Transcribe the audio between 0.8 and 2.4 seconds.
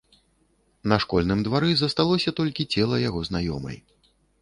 На школьным двары засталося